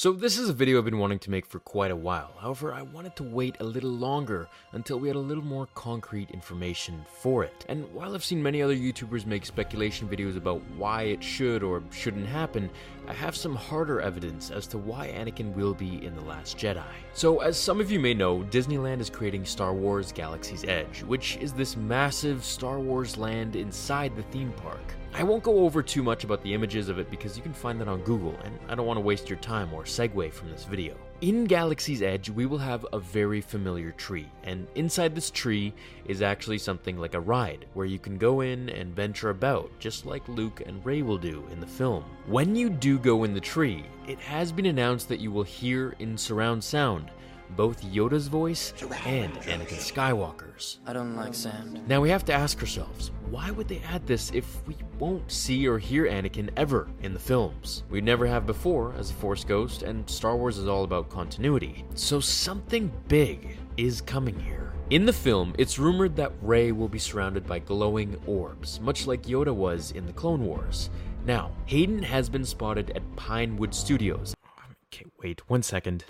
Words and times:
So 0.00 0.12
this 0.12 0.38
is 0.38 0.48
a 0.48 0.52
video 0.52 0.78
I've 0.78 0.84
been 0.84 1.00
wanting 1.00 1.18
to 1.18 1.30
make 1.32 1.44
for 1.44 1.58
quite 1.58 1.90
a 1.90 1.96
while. 1.96 2.32
However, 2.38 2.72
I 2.72 2.82
wanted 2.82 3.16
to 3.16 3.24
wait 3.24 3.56
a 3.58 3.64
little 3.64 3.90
longer 3.90 4.46
until 4.70 5.00
we 5.00 5.08
had 5.08 5.16
a 5.16 5.18
little 5.18 5.42
more 5.42 5.66
concrete 5.74 6.30
information 6.30 7.04
for 7.20 7.42
it. 7.42 7.66
And 7.68 7.92
while 7.92 8.14
I've 8.14 8.22
seen 8.22 8.40
many 8.40 8.62
other 8.62 8.76
YouTubers 8.76 9.26
make 9.26 9.44
speculation 9.44 10.08
videos 10.08 10.36
about 10.36 10.62
why 10.76 11.02
it 11.02 11.20
should 11.20 11.64
or 11.64 11.82
shouldn't 11.90 12.28
happen, 12.28 12.70
I 13.08 13.12
have 13.12 13.34
some 13.34 13.56
harder 13.56 14.00
evidence 14.00 14.52
as 14.52 14.68
to 14.68 14.78
why 14.78 15.08
Anakin 15.08 15.52
will 15.56 15.74
be 15.74 16.04
in 16.06 16.14
The 16.14 16.22
Last 16.22 16.56
Jedi. 16.56 16.84
So, 17.12 17.40
as 17.40 17.58
some 17.58 17.80
of 17.80 17.90
you 17.90 17.98
may 17.98 18.14
know, 18.14 18.44
Disneyland 18.52 19.00
is 19.00 19.10
creating 19.10 19.46
Star 19.46 19.74
Wars 19.74 20.12
Galaxy's 20.12 20.62
Edge, 20.62 21.02
which 21.02 21.38
is 21.38 21.52
this 21.52 21.76
massive 21.76 22.44
Star 22.44 22.78
Wars 22.78 23.16
land 23.16 23.56
inside 23.56 24.14
the 24.14 24.22
theme 24.22 24.52
park. 24.52 24.94
I 25.14 25.22
won't 25.22 25.42
go 25.42 25.60
over 25.60 25.82
too 25.82 26.02
much 26.02 26.24
about 26.24 26.42
the 26.42 26.54
images 26.54 26.88
of 26.88 26.98
it 26.98 27.10
because 27.10 27.36
you 27.36 27.42
can 27.42 27.52
find 27.52 27.80
that 27.80 27.88
on 27.88 28.02
Google, 28.02 28.36
and 28.44 28.58
I 28.68 28.74
don't 28.74 28.86
want 28.86 28.98
to 28.98 29.02
waste 29.02 29.28
your 29.28 29.38
time 29.38 29.72
or 29.72 29.82
segue 29.82 30.32
from 30.32 30.50
this 30.50 30.64
video. 30.64 30.96
In 31.22 31.44
Galaxy's 31.44 32.02
Edge, 32.02 32.30
we 32.30 32.46
will 32.46 32.58
have 32.58 32.86
a 32.92 33.00
very 33.00 33.40
familiar 33.40 33.90
tree, 33.92 34.30
and 34.44 34.68
inside 34.76 35.14
this 35.14 35.30
tree 35.30 35.72
is 36.04 36.22
actually 36.22 36.58
something 36.58 36.98
like 36.98 37.14
a 37.14 37.20
ride 37.20 37.66
where 37.74 37.86
you 37.86 37.98
can 37.98 38.18
go 38.18 38.42
in 38.42 38.68
and 38.68 38.94
venture 38.94 39.30
about, 39.30 39.70
just 39.80 40.06
like 40.06 40.28
Luke 40.28 40.62
and 40.66 40.84
Rey 40.86 41.02
will 41.02 41.18
do 41.18 41.44
in 41.50 41.58
the 41.58 41.66
film. 41.66 42.04
When 42.26 42.54
you 42.54 42.70
do 42.70 42.98
go 42.98 43.24
in 43.24 43.34
the 43.34 43.40
tree, 43.40 43.84
it 44.06 44.20
has 44.20 44.52
been 44.52 44.66
announced 44.66 45.08
that 45.08 45.20
you 45.20 45.32
will 45.32 45.42
hear 45.42 45.96
in 45.98 46.16
surround 46.16 46.62
sound 46.62 47.10
both 47.56 47.82
Yoda's 47.82 48.28
voice 48.28 48.72
and 49.06 49.32
Anakin 49.32 49.78
Skywalker's. 49.78 50.78
I 50.86 50.92
don't 50.92 51.16
like 51.16 51.34
sand. 51.34 51.80
Now 51.88 52.00
we 52.00 52.10
have 52.10 52.24
to 52.26 52.32
ask 52.32 52.60
ourselves, 52.60 53.10
why 53.30 53.50
would 53.50 53.68
they 53.68 53.80
add 53.80 54.06
this 54.06 54.30
if 54.32 54.66
we 54.66 54.76
won't 54.98 55.30
see 55.30 55.66
or 55.66 55.78
hear 55.78 56.06
Anakin 56.06 56.50
ever 56.56 56.88
in 57.02 57.12
the 57.12 57.18
films? 57.18 57.84
We 57.90 58.00
never 58.00 58.26
have 58.26 58.46
before 58.46 58.94
as 58.98 59.10
a 59.10 59.14
Force 59.14 59.44
Ghost, 59.44 59.82
and 59.82 60.08
Star 60.08 60.36
Wars 60.36 60.58
is 60.58 60.66
all 60.66 60.84
about 60.84 61.10
continuity. 61.10 61.84
So 61.94 62.20
something 62.20 62.90
big 63.08 63.58
is 63.76 64.00
coming 64.00 64.38
here. 64.38 64.72
In 64.90 65.04
the 65.04 65.12
film, 65.12 65.54
it's 65.58 65.78
rumored 65.78 66.16
that 66.16 66.32
Rey 66.40 66.72
will 66.72 66.88
be 66.88 66.98
surrounded 66.98 67.46
by 67.46 67.58
glowing 67.58 68.16
orbs, 68.26 68.80
much 68.80 69.06
like 69.06 69.24
Yoda 69.24 69.54
was 69.54 69.90
in 69.90 70.06
the 70.06 70.12
Clone 70.12 70.44
Wars. 70.44 70.88
Now, 71.26 71.50
Hayden 71.66 72.02
has 72.02 72.30
been 72.30 72.44
spotted 72.44 72.90
at 72.96 73.16
Pinewood 73.16 73.74
Studios. 73.74 74.34
Oh, 74.46 74.62
okay, 74.86 75.04
wait 75.22 75.48
one 75.50 75.62
second. 75.62 76.04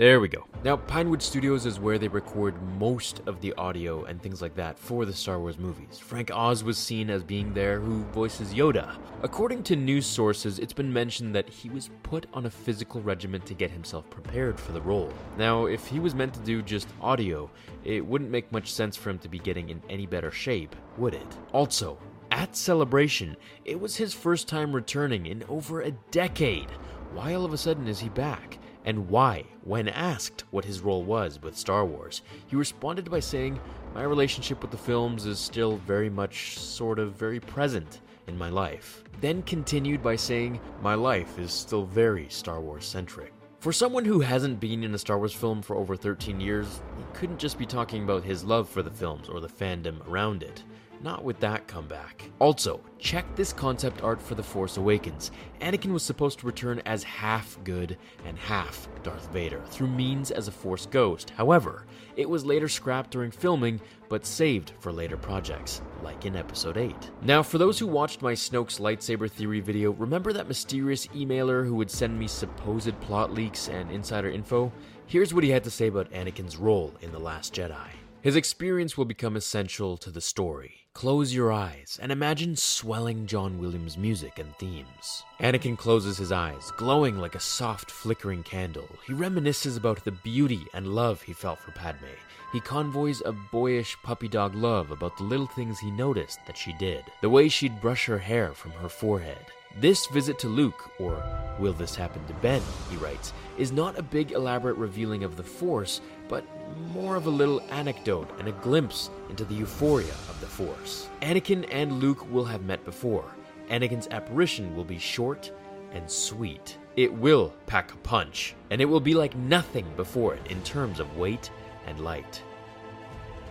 There 0.00 0.18
we 0.18 0.28
go. 0.28 0.46
Now, 0.64 0.78
Pinewood 0.78 1.20
Studios 1.20 1.66
is 1.66 1.78
where 1.78 1.98
they 1.98 2.08
record 2.08 2.54
most 2.78 3.20
of 3.26 3.42
the 3.42 3.52
audio 3.58 4.04
and 4.04 4.18
things 4.18 4.40
like 4.40 4.54
that 4.54 4.78
for 4.78 5.04
the 5.04 5.12
Star 5.12 5.38
Wars 5.38 5.58
movies. 5.58 5.98
Frank 5.98 6.30
Oz 6.30 6.64
was 6.64 6.78
seen 6.78 7.10
as 7.10 7.22
being 7.22 7.52
there, 7.52 7.80
who 7.80 8.02
voices 8.04 8.54
Yoda. 8.54 8.96
According 9.22 9.62
to 9.64 9.76
news 9.76 10.06
sources, 10.06 10.58
it's 10.58 10.72
been 10.72 10.90
mentioned 10.90 11.34
that 11.34 11.50
he 11.50 11.68
was 11.68 11.90
put 12.02 12.24
on 12.32 12.46
a 12.46 12.50
physical 12.50 13.02
regimen 13.02 13.42
to 13.42 13.52
get 13.52 13.70
himself 13.70 14.08
prepared 14.08 14.58
for 14.58 14.72
the 14.72 14.80
role. 14.80 15.12
Now, 15.36 15.66
if 15.66 15.86
he 15.86 16.00
was 16.00 16.14
meant 16.14 16.32
to 16.32 16.40
do 16.40 16.62
just 16.62 16.88
audio, 17.02 17.50
it 17.84 18.00
wouldn't 18.00 18.30
make 18.30 18.50
much 18.50 18.72
sense 18.72 18.96
for 18.96 19.10
him 19.10 19.18
to 19.18 19.28
be 19.28 19.38
getting 19.38 19.68
in 19.68 19.82
any 19.90 20.06
better 20.06 20.30
shape, 20.30 20.74
would 20.96 21.12
it? 21.12 21.36
Also, 21.52 21.98
at 22.30 22.56
Celebration, 22.56 23.36
it 23.66 23.78
was 23.78 23.96
his 23.96 24.14
first 24.14 24.48
time 24.48 24.72
returning 24.74 25.26
in 25.26 25.44
over 25.50 25.82
a 25.82 25.90
decade. 26.10 26.70
Why 27.12 27.34
all 27.34 27.44
of 27.44 27.52
a 27.52 27.58
sudden 27.58 27.86
is 27.86 28.00
he 28.00 28.08
back? 28.08 28.56
And 28.84 29.08
why, 29.08 29.44
when 29.62 29.88
asked 29.88 30.44
what 30.50 30.64
his 30.64 30.80
role 30.80 31.04
was 31.04 31.40
with 31.42 31.56
Star 31.56 31.84
Wars, 31.84 32.22
he 32.46 32.56
responded 32.56 33.10
by 33.10 33.20
saying, 33.20 33.60
My 33.94 34.02
relationship 34.02 34.62
with 34.62 34.70
the 34.70 34.76
films 34.76 35.26
is 35.26 35.38
still 35.38 35.76
very 35.78 36.10
much, 36.10 36.58
sort 36.58 36.98
of, 36.98 37.12
very 37.12 37.40
present 37.40 38.00
in 38.26 38.38
my 38.38 38.48
life. 38.48 39.04
Then 39.20 39.42
continued 39.42 40.02
by 40.02 40.16
saying, 40.16 40.60
My 40.82 40.94
life 40.94 41.38
is 41.38 41.52
still 41.52 41.84
very 41.84 42.28
Star 42.28 42.60
Wars 42.60 42.86
centric. 42.86 43.32
For 43.60 43.72
someone 43.74 44.06
who 44.06 44.20
hasn't 44.20 44.58
been 44.58 44.82
in 44.82 44.94
a 44.94 44.98
Star 44.98 45.18
Wars 45.18 45.34
film 45.34 45.60
for 45.60 45.76
over 45.76 45.94
13 45.94 46.40
years, 46.40 46.80
he 46.96 47.04
couldn't 47.12 47.38
just 47.38 47.58
be 47.58 47.66
talking 47.66 48.04
about 48.04 48.24
his 48.24 48.42
love 48.42 48.66
for 48.66 48.82
the 48.82 48.90
films 48.90 49.28
or 49.28 49.40
the 49.40 49.48
fandom 49.48 50.06
around 50.08 50.42
it. 50.42 50.64
Not 51.02 51.24
with 51.24 51.40
that 51.40 51.66
comeback. 51.66 52.30
Also, 52.40 52.80
check 52.98 53.24
this 53.34 53.54
concept 53.54 54.02
art 54.02 54.20
for 54.20 54.34
The 54.34 54.42
Force 54.42 54.76
Awakens. 54.76 55.30
Anakin 55.62 55.94
was 55.94 56.02
supposed 56.02 56.40
to 56.40 56.46
return 56.46 56.82
as 56.84 57.02
half 57.02 57.58
good 57.64 57.96
and 58.26 58.36
half 58.36 58.86
Darth 59.02 59.32
Vader 59.32 59.62
through 59.70 59.86
means 59.86 60.30
as 60.30 60.46
a 60.46 60.52
Force 60.52 60.84
ghost. 60.84 61.30
However, 61.30 61.86
it 62.16 62.28
was 62.28 62.44
later 62.44 62.68
scrapped 62.68 63.10
during 63.10 63.30
filming, 63.30 63.80
but 64.10 64.26
saved 64.26 64.72
for 64.78 64.92
later 64.92 65.16
projects, 65.16 65.80
like 66.02 66.26
in 66.26 66.36
Episode 66.36 66.76
8. 66.76 66.94
Now, 67.22 67.42
for 67.42 67.56
those 67.56 67.78
who 67.78 67.86
watched 67.86 68.20
my 68.20 68.34
Snoke's 68.34 68.78
lightsaber 68.78 69.30
theory 69.30 69.60
video, 69.60 69.92
remember 69.92 70.34
that 70.34 70.48
mysterious 70.48 71.06
emailer 71.08 71.64
who 71.64 71.76
would 71.76 71.90
send 71.90 72.18
me 72.18 72.26
supposed 72.26 73.00
plot 73.00 73.32
leaks 73.32 73.68
and 73.68 73.90
insider 73.90 74.28
info? 74.28 74.70
Here's 75.06 75.32
what 75.32 75.44
he 75.44 75.50
had 75.50 75.64
to 75.64 75.70
say 75.70 75.86
about 75.86 76.12
Anakin's 76.12 76.58
role 76.58 76.92
in 77.00 77.10
The 77.10 77.18
Last 77.18 77.54
Jedi. 77.54 77.88
His 78.22 78.36
experience 78.36 78.98
will 78.98 79.06
become 79.06 79.34
essential 79.34 79.96
to 79.96 80.10
the 80.10 80.20
story. 80.20 80.74
Close 80.92 81.32
your 81.32 81.50
eyes 81.50 81.98
and 82.02 82.12
imagine 82.12 82.54
swelling 82.54 83.26
John 83.26 83.58
Williams 83.58 83.96
music 83.96 84.38
and 84.38 84.54
themes. 84.56 85.24
Anakin 85.40 85.78
closes 85.78 86.18
his 86.18 86.30
eyes, 86.30 86.70
glowing 86.76 87.16
like 87.16 87.34
a 87.34 87.40
soft, 87.40 87.90
flickering 87.90 88.42
candle. 88.42 88.88
He 89.06 89.14
reminisces 89.14 89.78
about 89.78 90.04
the 90.04 90.12
beauty 90.12 90.60
and 90.74 90.94
love 90.94 91.22
he 91.22 91.32
felt 91.32 91.60
for 91.60 91.70
Padme. 91.70 92.04
He 92.52 92.60
convoys 92.60 93.22
a 93.24 93.32
boyish 93.32 93.96
puppy 94.02 94.28
dog 94.28 94.54
love 94.54 94.90
about 94.90 95.16
the 95.16 95.24
little 95.24 95.46
things 95.46 95.78
he 95.78 95.90
noticed 95.90 96.40
that 96.46 96.58
she 96.58 96.74
did. 96.74 97.04
The 97.22 97.30
way 97.30 97.48
she'd 97.48 97.80
brush 97.80 98.04
her 98.04 98.18
hair 98.18 98.52
from 98.52 98.72
her 98.72 98.90
forehead, 98.90 99.46
this 99.76 100.06
visit 100.06 100.38
to 100.40 100.48
Luke, 100.48 100.90
or 100.98 101.22
will 101.58 101.72
this 101.72 101.94
happen 101.94 102.24
to 102.26 102.34
Ben, 102.34 102.62
he 102.90 102.96
writes, 102.96 103.32
is 103.58 103.72
not 103.72 103.98
a 103.98 104.02
big 104.02 104.32
elaborate 104.32 104.76
revealing 104.76 105.24
of 105.24 105.36
the 105.36 105.42
Force, 105.42 106.00
but 106.28 106.44
more 106.92 107.16
of 107.16 107.26
a 107.26 107.30
little 107.30 107.60
anecdote 107.70 108.30
and 108.38 108.48
a 108.48 108.52
glimpse 108.52 109.10
into 109.28 109.44
the 109.44 109.54
euphoria 109.54 110.12
of 110.28 110.40
the 110.40 110.46
Force. 110.46 111.08
Anakin 111.22 111.68
and 111.70 112.00
Luke 112.00 112.30
will 112.30 112.44
have 112.44 112.62
met 112.62 112.84
before. 112.84 113.24
Anakin's 113.68 114.08
apparition 114.08 114.74
will 114.74 114.84
be 114.84 114.98
short 114.98 115.52
and 115.92 116.10
sweet. 116.10 116.78
It 116.96 117.12
will 117.12 117.54
pack 117.66 117.92
a 117.92 117.96
punch, 117.98 118.54
and 118.70 118.80
it 118.80 118.86
will 118.86 119.00
be 119.00 119.14
like 119.14 119.36
nothing 119.36 119.86
before 119.96 120.34
it 120.34 120.46
in 120.50 120.62
terms 120.62 121.00
of 121.00 121.16
weight 121.16 121.50
and 121.86 122.00
light. 122.00 122.42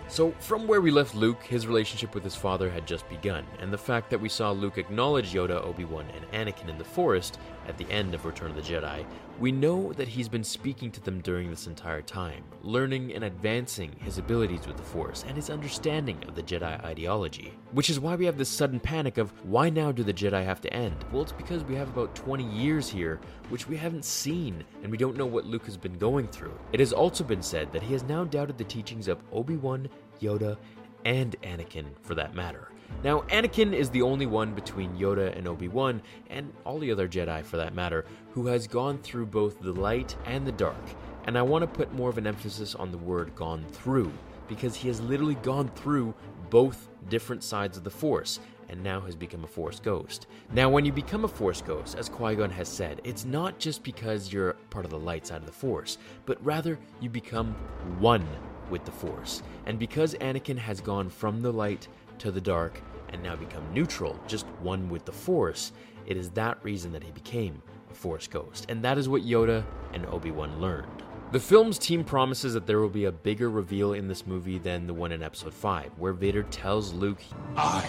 So, 0.09 0.31
from 0.39 0.65
where 0.65 0.81
we 0.81 0.89
left 0.89 1.13
Luke, 1.13 1.43
his 1.43 1.67
relationship 1.67 2.15
with 2.15 2.23
his 2.23 2.35
father 2.35 2.67
had 2.67 2.87
just 2.87 3.07
begun, 3.09 3.45
and 3.59 3.71
the 3.71 3.77
fact 3.77 4.09
that 4.09 4.19
we 4.19 4.27
saw 4.27 4.49
Luke 4.49 4.79
acknowledge 4.79 5.33
Yoda, 5.33 5.63
Obi 5.63 5.85
Wan, 5.85 6.07
and 6.15 6.25
Anakin 6.31 6.67
in 6.67 6.79
the 6.79 6.83
forest 6.83 7.37
at 7.67 7.77
the 7.77 7.89
end 7.91 8.15
of 8.15 8.25
Return 8.25 8.49
of 8.49 8.55
the 8.55 8.61
Jedi, 8.63 9.05
we 9.39 9.51
know 9.51 9.93
that 9.93 10.07
he's 10.07 10.27
been 10.27 10.43
speaking 10.43 10.91
to 10.91 10.99
them 11.01 11.21
during 11.21 11.49
this 11.49 11.67
entire 11.67 12.01
time, 12.01 12.43
learning 12.63 13.13
and 13.13 13.23
advancing 13.23 13.95
his 14.03 14.17
abilities 14.17 14.67
with 14.67 14.75
the 14.75 14.83
Force 14.83 15.23
and 15.27 15.35
his 15.35 15.49
understanding 15.49 16.21
of 16.27 16.35
the 16.35 16.43
Jedi 16.43 16.83
ideology. 16.83 17.53
Which 17.71 17.89
is 17.89 17.99
why 17.99 18.15
we 18.15 18.25
have 18.25 18.37
this 18.37 18.49
sudden 18.49 18.79
panic 18.79 19.17
of 19.17 19.31
why 19.45 19.69
now 19.69 19.91
do 19.91 20.03
the 20.03 20.13
Jedi 20.13 20.43
have 20.43 20.59
to 20.61 20.73
end? 20.73 21.05
Well, 21.11 21.21
it's 21.21 21.31
because 21.31 21.63
we 21.63 21.75
have 21.75 21.87
about 21.87 22.15
20 22.15 22.43
years 22.43 22.89
here, 22.89 23.21
which 23.49 23.69
we 23.69 23.77
haven't 23.77 24.03
seen, 24.03 24.65
and 24.81 24.91
we 24.91 24.97
don't 24.97 25.15
know 25.15 25.25
what 25.25 25.45
Luke 25.45 25.65
has 25.65 25.77
been 25.77 25.97
going 25.97 26.27
through. 26.27 26.57
It 26.73 26.79
has 26.79 26.91
also 26.91 27.23
been 27.23 27.43
said 27.43 27.71
that 27.71 27.83
he 27.83 27.93
has 27.93 28.03
now 28.03 28.25
doubted 28.25 28.57
the 28.57 28.63
teachings 28.65 29.07
of 29.07 29.23
Obi 29.31 29.55
Wan, 29.55 29.87
Yoda, 30.19 30.57
and 31.05 31.35
Anakin 31.43 31.85
for 32.01 32.15
that 32.15 32.35
matter. 32.35 32.69
Now, 33.03 33.21
Anakin 33.29 33.73
is 33.73 33.89
the 33.89 34.01
only 34.01 34.25
one 34.25 34.53
between 34.53 34.97
Yoda 34.97 35.37
and 35.37 35.47
Obi 35.47 35.67
Wan, 35.67 36.01
and 36.29 36.51
all 36.65 36.79
the 36.79 36.91
other 36.91 37.07
Jedi 37.07 37.43
for 37.45 37.57
that 37.57 37.73
matter, 37.73 38.05
who 38.31 38.47
has 38.47 38.67
gone 38.67 38.97
through 38.97 39.27
both 39.27 39.61
the 39.61 39.71
light 39.71 40.15
and 40.25 40.45
the 40.45 40.51
dark. 40.51 40.75
And 41.25 41.37
I 41.37 41.41
want 41.41 41.61
to 41.61 41.67
put 41.67 41.93
more 41.93 42.09
of 42.09 42.17
an 42.17 42.27
emphasis 42.27 42.75
on 42.75 42.91
the 42.91 42.97
word 42.97 43.35
gone 43.35 43.63
through, 43.71 44.11
because 44.47 44.75
he 44.75 44.87
has 44.87 44.99
literally 45.01 45.35
gone 45.35 45.69
through 45.69 46.13
both 46.49 46.89
different 47.09 47.43
sides 47.43 47.77
of 47.77 47.83
the 47.83 47.89
Force, 47.89 48.39
and 48.69 48.83
now 48.83 48.99
has 49.01 49.15
become 49.15 49.43
a 49.43 49.47
Force 49.47 49.79
ghost. 49.79 50.27
Now, 50.51 50.69
when 50.69 50.83
you 50.83 50.91
become 50.91 51.23
a 51.23 51.27
Force 51.27 51.61
ghost, 51.61 51.95
as 51.97 52.09
Qui 52.09 52.35
Gon 52.35 52.49
has 52.49 52.67
said, 52.67 53.01
it's 53.03 53.23
not 53.25 53.59
just 53.59 53.83
because 53.83 54.33
you're 54.33 54.53
part 54.71 54.85
of 54.85 54.91
the 54.91 54.99
light 54.99 55.27
side 55.27 55.41
of 55.41 55.45
the 55.45 55.51
Force, 55.51 55.99
but 56.25 56.43
rather 56.43 56.77
you 56.99 57.09
become 57.09 57.53
one 57.99 58.27
with 58.69 58.85
the 58.85 58.91
Force. 58.91 59.43
And 59.65 59.77
because 59.79 60.13
Anakin 60.15 60.57
has 60.57 60.81
gone 60.81 61.09
from 61.09 61.41
the 61.41 61.51
light 61.51 61.87
to 62.19 62.31
the 62.31 62.41
dark 62.41 62.81
and 63.09 63.23
now 63.23 63.35
become 63.35 63.63
neutral, 63.73 64.19
just 64.27 64.45
one 64.61 64.89
with 64.89 65.05
the 65.05 65.11
Force, 65.11 65.71
it 66.05 66.17
is 66.17 66.29
that 66.31 66.63
reason 66.63 66.91
that 66.91 67.03
he 67.03 67.11
became 67.11 67.61
a 67.89 67.93
Force 67.93 68.27
ghost. 68.27 68.65
And 68.69 68.83
that 68.83 68.97
is 68.97 69.09
what 69.09 69.23
Yoda 69.23 69.63
and 69.93 70.05
Obi 70.07 70.31
Wan 70.31 70.59
learned. 70.59 71.03
The 71.31 71.39
film's 71.39 71.77
team 71.77 72.03
promises 72.03 72.55
that 72.55 72.65
there 72.65 72.79
will 72.79 72.89
be 72.89 73.05
a 73.05 73.11
bigger 73.11 73.51
reveal 73.51 73.93
in 73.93 74.07
this 74.07 74.25
movie 74.25 74.57
than 74.57 74.87
the 74.87 74.93
one 74.95 75.11
in 75.11 75.21
episode 75.21 75.53
5, 75.53 75.91
where 75.97 76.13
Vader 76.13 76.41
tells 76.43 76.91
Luke, 76.91 77.21
I 77.55 77.87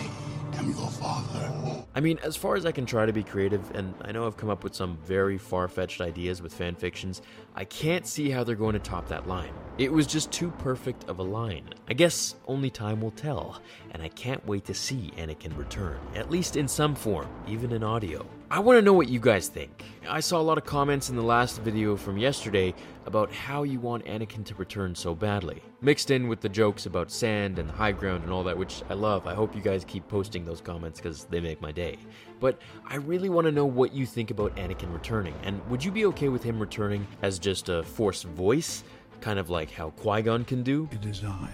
am 0.57 0.71
your 0.71 0.89
father. 0.89 1.85
I 1.95 2.01
mean, 2.01 2.19
as 2.23 2.37
far 2.37 2.57
as 2.57 2.65
I 2.67 2.73
can 2.73 2.87
try 2.87 3.05
to 3.05 3.13
be 3.13 3.23
creative, 3.23 3.69
and 3.75 3.95
I 4.03 4.13
know 4.13 4.27
I've 4.27 4.37
come 4.37 4.49
up 4.49 4.63
with 4.63 4.75
some 4.75 4.97
very 5.05 5.39
far 5.39 5.67
fetched 5.69 6.01
ideas 6.01 6.41
with 6.41 6.55
fan 6.55 6.75
fictions, 6.75 7.23
I 7.55 7.65
can't 7.65 8.07
see 8.07 8.31
how 8.31 8.45
they're 8.45 8.55
going 8.55 8.75
to 8.75 8.79
top 8.79 9.09
that 9.09 9.27
line. 9.27 9.53
It 9.79 9.93
was 9.93 10.07
just 10.07 10.31
too 10.31 10.51
perfect 10.59 11.09
of 11.09 11.19
a 11.19 11.23
line. 11.23 11.69
I 11.89 11.95
guess 11.95 12.37
only 12.47 12.71
time 12.71 13.01
will 13.01 13.11
tell, 13.11 13.61
and 13.91 14.03
I 14.03 14.09
can't 14.09 14.45
wait 14.47 14.65
to 14.67 14.75
see 14.75 15.13
Anakin 15.17 15.57
return, 15.57 15.99
at 16.15 16.31
least 16.31 16.57
in 16.57 16.69
some 16.69 16.95
form, 16.95 17.29
even 17.49 17.73
in 17.73 17.83
audio. 17.83 18.27
I 18.53 18.59
want 18.59 18.79
to 18.79 18.83
know 18.83 18.93
what 18.93 19.09
you 19.09 19.21
guys 19.21 19.47
think. 19.47 19.85
I 20.09 20.19
saw 20.19 20.41
a 20.41 20.43
lot 20.43 20.59
of 20.59 20.65
comments 20.65 21.09
in 21.09 21.15
the 21.15 21.23
last 21.23 21.61
video 21.61 21.95
from 21.95 22.19
yesterday 22.19 22.75
about 23.07 23.33
how 23.33 23.63
you 23.63 23.79
want 23.79 24.05
Anakin 24.07 24.45
to 24.47 24.57
return 24.57 24.93
so 24.93 25.15
badly. 25.15 25.63
Mixed 25.83 26.11
in 26.11 26.27
with 26.27 26.41
the 26.41 26.49
jokes 26.49 26.87
about 26.87 27.13
sand 27.13 27.61
and 27.61 27.71
high 27.71 27.93
ground 27.93 28.25
and 28.25 28.33
all 28.33 28.43
that, 28.43 28.59
which 28.59 28.83
I 28.91 28.95
love. 28.95 29.29
I 29.29 29.35
hope 29.35 29.55
you 29.55 29.63
guys 29.63 29.85
keep 29.85 30.09
posting 30.09 30.45
those 30.45 30.61
comments 30.61 30.99
because 30.99 31.27
they 31.27 31.39
make 31.39 31.61
my 31.61 31.71
day. 31.71 31.97
But 32.41 32.61
I 32.89 32.97
really 32.97 33.29
want 33.29 33.45
to 33.45 33.53
know 33.53 33.67
what 33.67 33.95
you 33.95 34.05
think 34.05 34.33
about 34.33 34.57
Anakin 34.57 34.93
returning. 34.93 35.35
And 35.45 35.65
would 35.71 35.85
you 35.85 35.93
be 35.93 36.07
okay 36.07 36.29
with 36.29 36.43
him 36.43 36.59
returning 36.59 37.07
as 37.23 37.39
just 37.39 37.69
a 37.69 37.85
Force 37.85 38.25
voice? 38.25 38.83
Kind 39.21 39.39
of 39.39 39.49
like 39.49 39.71
how 39.71 39.91
Qui 39.91 40.23
Gon 40.23 40.45
can 40.45 40.65
do? 40.65 40.89
It 40.91 41.05
is 41.05 41.23
I, 41.23 41.51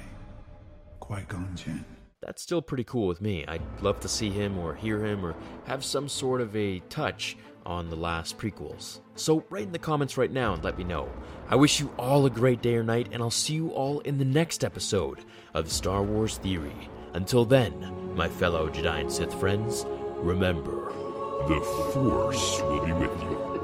Qui 1.01 1.21
Gon 1.29 1.55
Jinn. 1.55 1.85
That's 2.27 2.43
still 2.43 2.61
pretty 2.61 2.83
cool 2.83 3.07
with 3.07 3.21
me. 3.21 3.45
I'd 3.47 3.63
love 3.81 4.01
to 4.01 4.09
see 4.09 4.31
him 4.31 4.59
or 4.59 4.75
hear 4.75 4.99
him 4.99 5.25
or 5.25 5.37
have 5.67 5.85
some 5.85 6.09
sort 6.09 6.41
of 6.41 6.57
a 6.57 6.81
touch 6.89 7.37
on 7.65 7.89
the 7.89 7.95
last 7.95 8.37
prequels. 8.37 8.99
So 9.15 9.45
write 9.49 9.63
in 9.63 9.73
the 9.73 9.79
comments 9.79 10.19
right 10.19 10.31
now 10.31 10.55
and 10.55 10.65
let 10.65 10.77
me 10.77 10.83
know. 10.83 11.09
I 11.49 11.55
wish 11.55 11.79
you 11.79 11.89
all 11.97 12.27
a 12.27 12.31
great 12.31 12.61
day 12.63 12.75
or 12.75 12.83
night, 12.83 13.11
and 13.13 13.23
I'll 13.23 13.31
see 13.31 13.55
you 13.55 13.71
all 13.71 14.01
in 14.01 14.19
the 14.19 14.25
next 14.25 14.65
episode 14.65 15.21
of 15.55 15.71
Star 15.71 16.03
Wars 16.03 16.39
Theory. 16.39 16.91
Until 17.15 17.45
then, 17.45 18.15
my 18.17 18.29
fellow 18.29 18.69
Jedi 18.71 19.03
and 19.03 19.13
Sith 19.13 19.33
friends, 19.39 19.85
remember 20.17 20.93
The 21.47 21.61
Force 21.93 22.61
will 22.63 22.85
be 22.85 22.93
with 22.93 23.23
you. 23.23 23.56